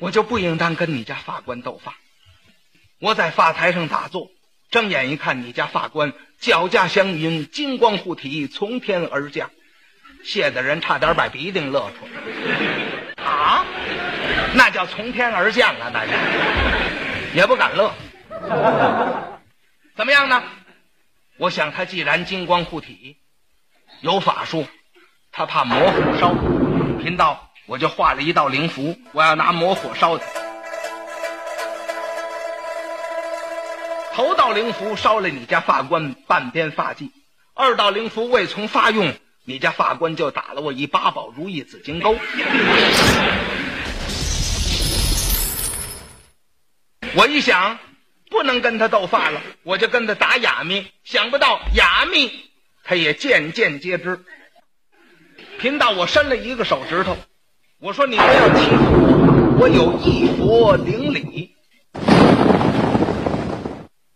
[0.00, 1.94] 我就不应当跟你家法官斗法。
[3.00, 4.30] 我在法台上打坐，
[4.70, 9.50] 睁眼一看，你家法官脚架祥云，金光护体，从天而降，
[10.24, 13.22] 谢大人差点把鼻涕乐出来。
[13.24, 13.64] 啊，
[14.54, 15.90] 那叫从天而降啊！
[15.92, 16.12] 大家
[17.34, 17.92] 也不敢乐。
[19.96, 20.42] 怎么样呢？
[21.38, 23.16] 我想他既然金光护体，
[24.00, 24.66] 有法术，
[25.30, 26.34] 他怕魔火烧。
[27.00, 30.24] 贫道我就画了一道灵符，我要拿魔火烧他。
[34.14, 37.10] 头道灵符烧了你家法官半边发髻，
[37.54, 39.12] 二道灵符未从发用，
[39.44, 42.16] 你家法官就打了我一八宝如意紫金钩。
[47.14, 47.78] 我一想，
[48.30, 50.90] 不能跟他斗法了，我就跟他打哑谜。
[51.04, 52.50] 想不到哑谜，
[52.82, 54.24] 他也渐渐皆知。
[55.58, 57.16] 贫道我伸了一个手指头，
[57.80, 61.54] 我说你不要欺负我，我有一佛灵礼。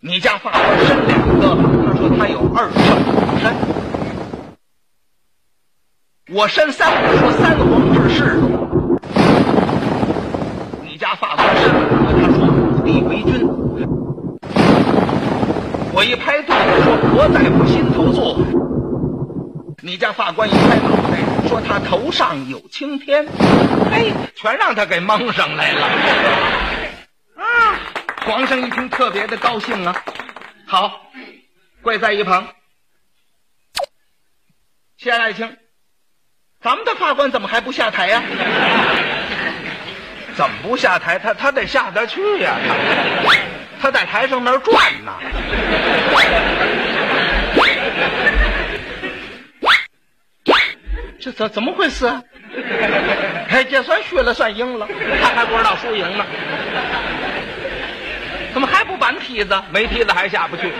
[0.00, 2.82] 你家法官伸两个，他说他有二圣
[3.38, 3.54] 身。
[6.34, 8.40] 我伸三个，说三皇治世。
[10.82, 13.46] 你家法官伸五个，他说五帝为君。
[15.92, 18.34] 我一拍肚子，说国在我心头坐。
[19.86, 23.22] 你家法官一拍脑袋，说他头上有青天。
[23.92, 25.86] 嘿，全让他给蒙上来了。
[27.36, 27.76] 啊！
[28.24, 29.94] 皇上一听，特别的高兴啊！
[30.66, 31.02] 好，
[31.82, 32.48] 跪在一旁。
[34.96, 35.54] 谢爱卿，
[36.62, 38.22] 咱们的法官怎么还不下台呀、
[40.34, 41.18] 怎么不下台？
[41.18, 42.56] 他他得下得去呀、
[43.22, 43.34] 他
[43.82, 45.12] 他在台上那儿转呢。
[51.24, 52.22] 这怎怎么回事啊？
[53.48, 54.86] 哎，这算输了，算赢了，
[55.22, 56.26] 他还不知道输赢呢。
[58.52, 59.62] 怎么还不搬梯子？
[59.70, 60.70] 没梯子还下不去。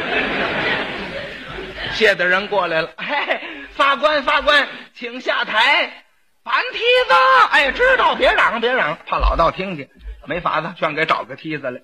[1.93, 6.05] 谢的人过来了，嘿，法官，法官，请下台，
[6.43, 7.15] 搬梯子。
[7.51, 9.89] 哎，知道，别嚷，别嚷，怕老道听见。
[10.27, 11.81] 没法子，全给找个梯子来，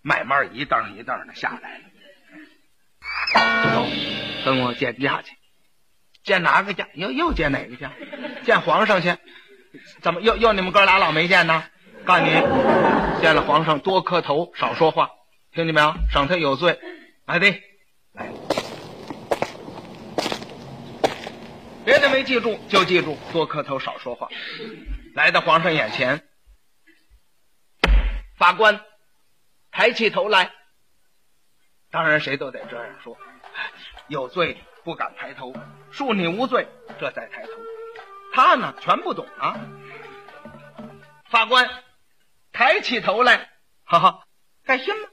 [0.00, 1.84] 慢慢一蹬一蹬的下来了。
[3.74, 3.86] 走，
[4.46, 5.32] 跟我见驾去。
[6.28, 6.86] 见哪个驾？
[6.92, 7.90] 又又见哪个驾？
[8.44, 9.16] 见皇上去。
[10.02, 11.64] 怎么又又你们哥俩老没见呢？
[12.04, 12.30] 告诉你，
[13.22, 15.10] 见了皇上多磕头，少说话，
[15.52, 15.94] 听见没有？
[16.12, 16.78] 省他有罪。
[17.24, 17.50] 来的，
[18.12, 18.30] 来，
[21.86, 24.28] 别的没记住，就记住多磕头，少说话。
[25.14, 26.22] 来到皇上眼前，
[28.36, 28.82] 法官
[29.70, 30.52] 抬起头来。
[31.90, 33.16] 当然，谁都得这样说。
[34.08, 35.52] 有罪不敢抬头，
[35.92, 36.66] 恕你无罪，
[36.98, 37.50] 这再抬头。
[38.32, 39.54] 他呢，全不懂啊。
[41.28, 41.68] 法官
[42.52, 43.50] 抬起头来，
[43.84, 44.20] 哈哈，
[44.64, 45.08] 该心吗？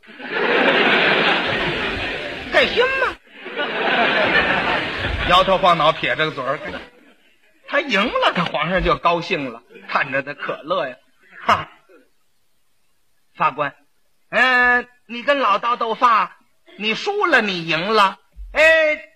[2.54, 3.18] 该心吗？
[5.28, 6.58] 摇头晃脑，撇着个嘴儿，
[7.68, 10.96] 他赢了，他皇上就高兴了，看着他可乐呀，
[11.42, 11.70] 哈。
[13.36, 13.76] 法官，
[14.30, 16.38] 嗯、你跟老道斗法，
[16.78, 18.20] 你输了，你赢了，
[18.54, 19.12] 哎，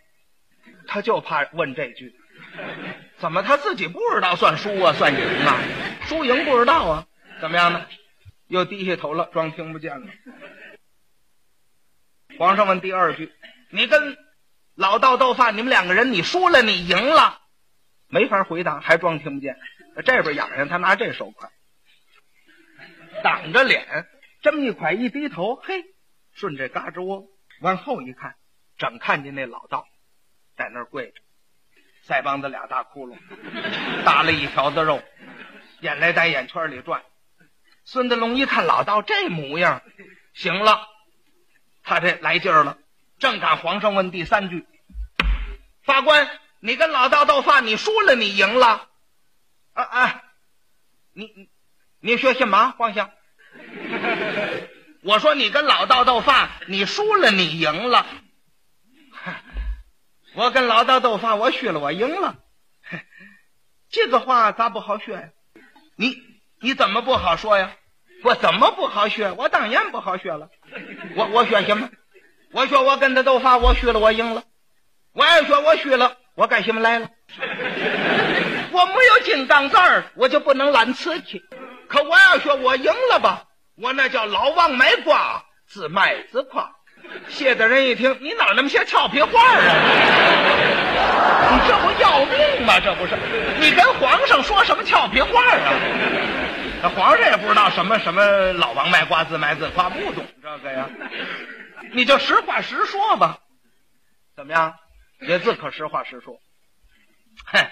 [0.90, 2.14] 他就怕问这句，
[3.20, 5.62] 怎么他自己不知道算输啊，算赢啊？
[6.08, 7.08] 输赢不知道啊？
[7.40, 7.86] 怎么样呢？
[8.48, 10.08] 又低下头了，装听不见了。
[12.40, 13.32] 皇上问第二句
[13.70, 14.18] ：“你跟
[14.74, 17.40] 老道斗法，你们两个人，你输了，你赢了，
[18.08, 19.60] 没法回答，还装听不见。
[20.04, 21.52] 这边痒痒，他拿这手快
[23.22, 24.08] 挡着脸，
[24.42, 25.84] 这么一块一低头，嘿，
[26.34, 27.28] 顺这嘎吱窝
[27.62, 28.36] 往后一看，
[28.78, 29.86] 整看见那老道
[30.60, 31.22] 在那儿跪着，
[32.06, 33.18] 腮帮子俩大窟窿，
[34.04, 35.02] 耷了一条子肉，
[35.80, 37.02] 眼泪在眼圈里转。
[37.86, 39.82] 孙德龙一看老道这模样，
[40.34, 40.86] 行了，
[41.82, 42.78] 他这来劲儿了。
[43.20, 44.68] 正赶皇上问第三句
[45.82, 48.90] ：“法官，你跟老道斗法，你输了，你赢了。”
[49.72, 50.24] 啊啊，
[51.14, 51.50] 你你
[52.02, 53.12] 你学什么，皇上？
[55.04, 58.06] 我说你跟老道斗法，你输了，你赢了。
[60.36, 62.38] 我跟老道斗法，我输了，我赢了。
[63.90, 65.30] 这个话咋不好学呀？
[65.98, 66.16] 你
[66.62, 67.76] 你怎么不好说呀？
[68.24, 69.32] 我怎么不好学？
[69.32, 70.50] 我当然不好学了。
[71.16, 71.90] 我我学什么？
[72.52, 74.44] 我说我跟他斗法，我输了，我赢了。
[75.14, 77.10] 我要说我输了，我干什么来了？
[78.72, 81.42] 我没有金刚钻儿，我就不能揽瓷器。
[81.88, 83.46] 可我要说我赢了吧，
[83.76, 86.76] 我那叫老王卖瓜，自卖自夸。
[87.28, 89.62] 谢大人一听，你哪那么些俏皮话啊？
[91.52, 92.80] 你这不要命吗？
[92.80, 93.16] 这不是？
[93.60, 95.74] 你跟皇上说什么俏皮话啊？
[96.82, 100.90] 那皇上也不知道什么什么老王卖瓜自卖自夸，不懂这个呀。
[101.94, 103.40] 你就实话实说吧，
[104.36, 104.76] 怎么样？
[105.22, 106.40] 也自可实话实说。
[107.46, 107.68] 哼，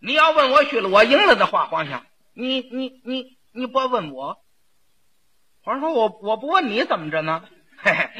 [0.00, 2.04] 你要问我去了，我赢了的话，皇上，
[2.34, 4.38] 你你你你不问我？
[5.62, 7.42] 皇上说我我不问你怎么着呢？
[7.78, 8.10] 嘿嘿，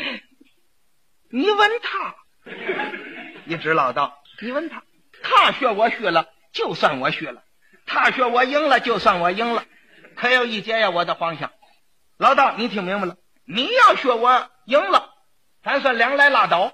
[1.30, 2.14] 你问他，
[3.46, 4.82] 一直老道，你问他，
[5.22, 7.40] 他学我学了，就算我学了；
[7.86, 9.64] 他学我赢了，就算我赢了。
[10.14, 11.50] 可有一节呀，我的皇上，
[12.16, 13.16] 老道，你听明白了？
[13.44, 15.10] 你要学我赢了，
[15.64, 16.72] 咱算两来拉倒；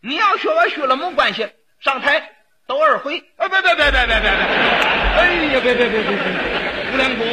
[0.00, 1.48] 你要学我输了，没关系，
[1.80, 2.32] 上台
[2.66, 3.18] 斗二回。
[3.36, 4.30] 哎，别别别别别别别！
[4.30, 6.92] 哎呀，别别别别别！
[6.92, 7.26] 吴良公，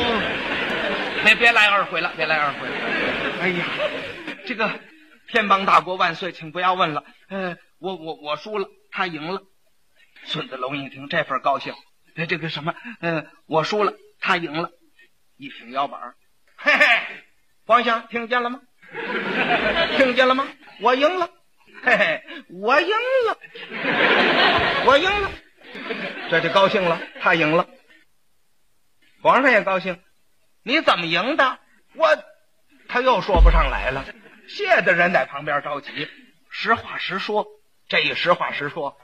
[1.25, 2.75] 别别来二回了，别来二回了。
[3.41, 3.65] 哎呀，
[4.45, 4.69] 这个
[5.33, 7.03] 天邦大国万岁，请不要问了。
[7.27, 9.41] 呃，我我我输了，他赢了。
[10.25, 11.73] 孙子龙一听这份高兴，
[12.15, 12.75] 哎，这个什么？
[13.01, 14.69] 呃，我输了，他赢了。
[15.37, 16.13] 一挺腰板
[16.55, 16.85] 嘿嘿，
[17.65, 18.61] 皇上听见了吗？
[19.97, 20.47] 听见了吗？
[20.81, 21.27] 我赢了，
[21.81, 22.21] 嘿嘿，
[22.51, 22.89] 我赢
[23.25, 23.39] 了，
[24.85, 25.31] 我赢了，
[26.29, 27.67] 这就高兴了，他赢了，
[29.23, 29.99] 皇上也高兴。
[30.61, 31.57] 你怎么赢的？
[31.95, 32.07] 我，
[32.87, 34.05] 他又说不上来了。
[34.53, 36.07] 谢的人在旁边着急，
[36.51, 37.47] 实话实说。
[37.89, 38.95] 这一实话实说，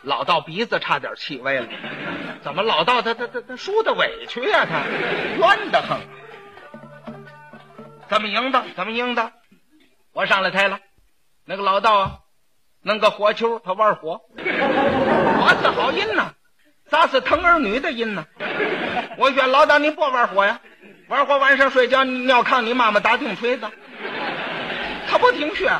[0.00, 1.68] 老道鼻子差点气歪了。
[2.42, 4.64] 怎么老道他他他他输的委屈呀？
[4.64, 4.84] 他
[5.36, 6.00] 冤得很。
[8.08, 8.64] 怎么赢的？
[8.74, 9.32] 怎么赢的？
[10.14, 10.80] 我上来台了，
[11.44, 12.18] 那个老道啊，
[12.80, 14.22] 弄个火球，他玩火。
[14.38, 16.32] 我是好人呐，
[16.88, 18.26] 咋是疼儿女的人呢？
[19.18, 20.58] 我劝老道你不玩火呀，
[21.08, 23.70] 玩火晚上睡觉尿炕，你妈妈打钉锤子。
[25.16, 25.72] 我不听劝，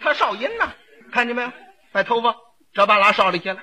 [0.00, 0.68] 他烧阴呐，
[1.12, 1.50] 看见没有？
[1.90, 2.36] 把头发
[2.72, 3.58] 这半拉烧里去了，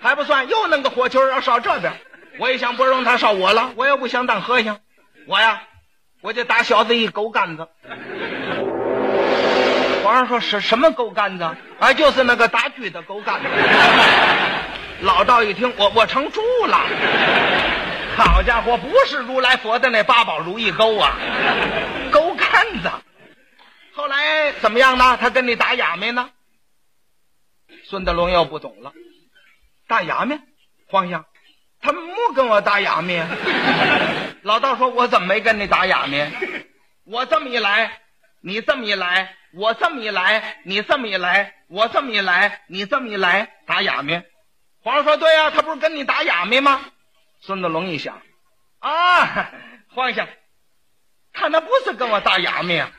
[0.00, 1.92] 还不算，又弄个火球要烧这边。
[2.38, 4.80] 我一想不容他烧我了，我也不想当和尚，
[5.26, 5.60] 我呀。
[6.22, 7.68] 我就打小子一狗杆子，
[10.02, 11.44] 皇上说是什么狗杆子？
[11.78, 13.46] 啊，就是那个打锯的狗杆子。
[15.02, 16.80] 老道一听，我我成猪了。
[18.16, 21.18] 好家伙，不是如来佛的那八宝如意钩啊，
[22.10, 22.48] 狗杆
[22.82, 22.90] 子。
[23.94, 25.16] 后来怎么样呢？
[25.16, 26.30] 他跟你打哑谜呢？
[27.84, 28.92] 孙德龙又不懂了，
[29.86, 30.38] 打哑谜，
[30.88, 31.24] 皇上。
[31.80, 32.00] 他没
[32.34, 33.22] 跟我打哑谜，
[34.42, 36.16] 老道说：“我怎么没跟你打哑谜？
[37.04, 38.00] 我这么一来，
[38.40, 44.18] 你这么一来，我这么一来，你这么一来，我这么一来，你这么一来，打哑谜。”
[44.82, 46.80] 皇上说：“对呀，他不是跟你打哑谜吗？”
[47.42, 48.22] 孙子龙一想
[48.80, 49.52] ：“啊，
[49.90, 50.26] 皇上，
[51.34, 52.90] 他那不是跟我打哑谜啊，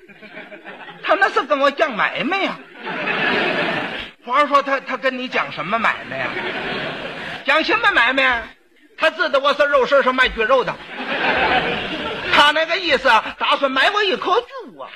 [1.20, 2.58] 那是跟我讲买卖呀。”
[4.26, 6.28] 皇上说：“他他跟你讲什么买卖呀？
[7.46, 8.44] 讲什么买卖？”
[8.98, 10.74] 他知道我是肉市上卖猪肉的，
[12.34, 14.90] 他那个意思打算买我一口猪啊！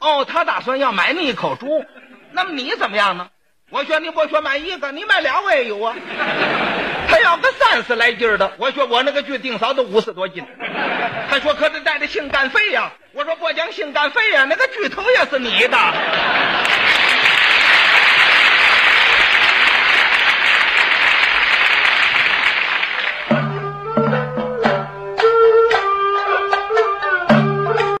[0.00, 1.84] 哦，他打算要买你一口猪，
[2.32, 3.28] 那么你怎么样呢？
[3.70, 5.94] 我说你不说买一个，你买俩我也有啊。
[7.12, 10.42] 他要个三十来斤的，我说我那个锯顶少都五十多斤。
[11.28, 15.76] 他说可得带着性干肺呀，我说不讲性干肺呀，那个锯头也是你的。